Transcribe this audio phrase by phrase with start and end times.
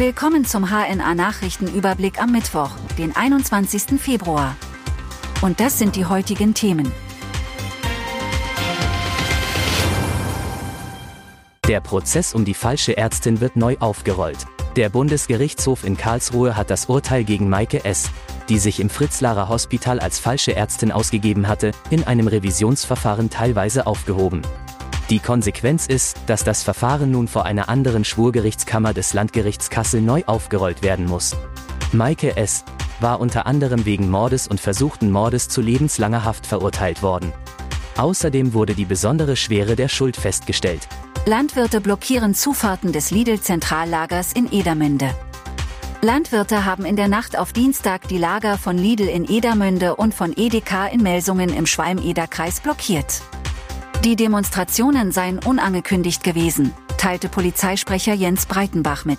[0.00, 4.00] Willkommen zum HNA Nachrichtenüberblick am Mittwoch, den 21.
[4.00, 4.56] Februar.
[5.42, 6.90] Und das sind die heutigen Themen.
[11.68, 14.46] Der Prozess um die falsche Ärztin wird neu aufgerollt.
[14.74, 18.08] Der Bundesgerichtshof in Karlsruhe hat das Urteil gegen Maike S.,
[18.48, 24.40] die sich im Fritz-Lara Hospital als falsche Ärztin ausgegeben hatte, in einem Revisionsverfahren teilweise aufgehoben.
[25.10, 30.22] Die Konsequenz ist, dass das Verfahren nun vor einer anderen Schwurgerichtskammer des Landgerichts Kassel neu
[30.26, 31.34] aufgerollt werden muss.
[31.90, 32.64] Maike S.
[33.00, 37.32] war unter anderem wegen Mordes und versuchten Mordes zu lebenslanger Haft verurteilt worden.
[37.96, 40.86] Außerdem wurde die besondere Schwere der Schuld festgestellt.
[41.26, 45.12] Landwirte blockieren Zufahrten des Lidl-Zentrallagers in Edermünde.
[46.02, 50.32] Landwirte haben in der Nacht auf Dienstag die Lager von Lidl in Edermünde und von
[50.36, 53.22] Edeka in Melsungen im Schwalm-Eder-Kreis blockiert.
[54.04, 59.18] Die Demonstrationen seien unangekündigt gewesen, teilte Polizeisprecher Jens Breitenbach mit.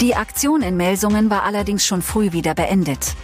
[0.00, 3.14] Die Aktion in Melsungen war allerdings schon früh wieder beendet.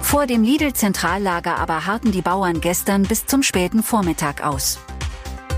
[0.00, 4.78] Vor dem Lidl-Zentrallager aber harrten die Bauern gestern bis zum späten Vormittag aus.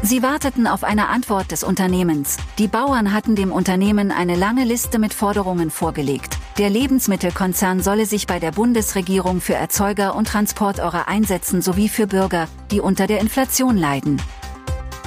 [0.02, 2.36] Sie warteten auf eine Antwort des Unternehmens.
[2.58, 6.38] Die Bauern hatten dem Unternehmen eine lange Liste mit Forderungen vorgelegt.
[6.58, 12.48] Der Lebensmittelkonzern solle sich bei der Bundesregierung für Erzeuger und Transporteure einsetzen sowie für Bürger,
[12.70, 14.20] die unter der Inflation leiden.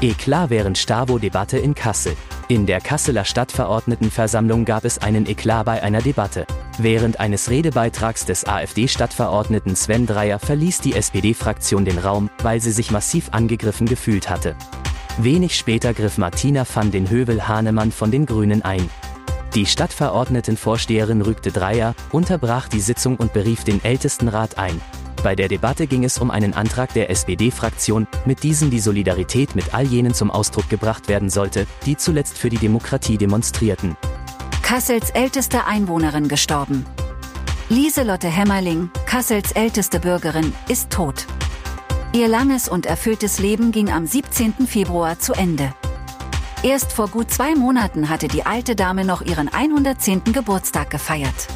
[0.02, 2.16] Eklat während Stavo-Debatte in Kassel.
[2.48, 6.48] In der Kasseler Stadtverordnetenversammlung gab es einen Eklat bei einer Debatte.
[6.80, 12.92] Während eines Redebeitrags des AfD-Stadtverordneten Sven Dreyer verließ die SPD-Fraktion den Raum, weil sie sich
[12.92, 14.56] massiv angegriffen gefühlt hatte.
[15.18, 18.88] Wenig später griff Martina van den Hövel-Hahnemann von den Grünen ein.
[19.56, 24.80] Die Stadtverordnetenvorsteherin rügte Dreier, unterbrach die Sitzung und berief den Ältestenrat ein.
[25.24, 29.74] Bei der Debatte ging es um einen Antrag der SPD-Fraktion, mit diesem die Solidarität mit
[29.74, 33.98] all jenen zum Ausdruck gebracht werden sollte, die zuletzt für die Demokratie demonstrierten.
[34.68, 36.86] Kassels älteste Einwohnerin gestorben.
[37.70, 41.26] Lieselotte Hämmerling, Kassels älteste Bürgerin, ist tot.
[42.12, 44.68] Ihr langes und erfülltes Leben ging am 17.
[44.68, 45.74] Februar zu Ende.
[46.64, 50.26] Erst vor gut zwei Monaten hatte die alte Dame noch ihren 110.
[50.34, 51.48] Geburtstag gefeiert.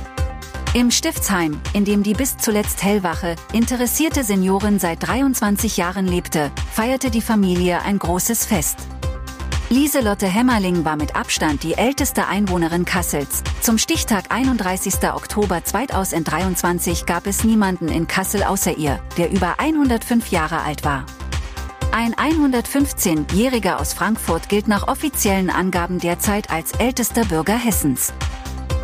[0.73, 7.11] Im Stiftsheim, in dem die bis zuletzt hellwache, interessierte Seniorin seit 23 Jahren lebte, feierte
[7.11, 8.77] die Familie ein großes Fest.
[9.71, 13.41] Lieselotte Hämmerling war mit Abstand die älteste Einwohnerin Kassels.
[13.61, 14.95] Zum Stichtag 31.
[15.13, 21.05] Oktober 2023 gab es niemanden in Kassel außer ihr, der über 105 Jahre alt war.
[21.93, 28.11] Ein 115-Jähriger aus Frankfurt gilt nach offiziellen Angaben derzeit als ältester Bürger Hessens.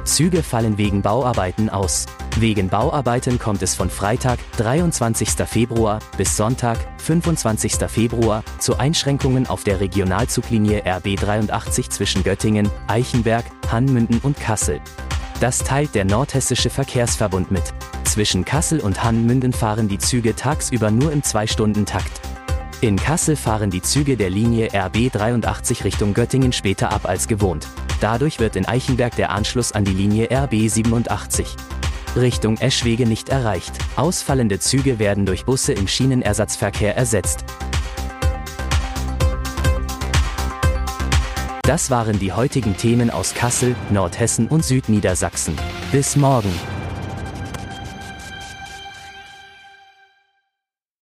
[0.08, 2.06] Züge fallen wegen Bauarbeiten aus.
[2.38, 5.30] Wegen Bauarbeiten kommt es von Freitag, 23.
[5.46, 7.74] Februar, bis Sonntag, 25.
[7.88, 14.80] Februar, zu Einschränkungen auf der Regionalzuglinie RB 83 zwischen Göttingen, Eichenberg, Hannmünden und Kassel.
[15.40, 17.74] Das teilt der Nordhessische Verkehrsverbund mit.
[18.06, 22.22] Zwischen Kassel und Hannmünden fahren die Züge tagsüber nur im 2-Stunden-Takt.
[22.80, 27.68] In Kassel fahren die Züge der Linie RB 83 Richtung Göttingen später ab als gewohnt.
[28.02, 31.56] Dadurch wird in Eichenberg der Anschluss an die Linie RB 87
[32.16, 33.72] Richtung Eschwege nicht erreicht.
[33.96, 37.46] Ausfallende Züge werden durch Busse im Schienenersatzverkehr ersetzt.
[41.64, 45.56] Das waren die heutigen Themen aus Kassel, Nordhessen und Südniedersachsen.
[45.92, 46.54] Bis morgen.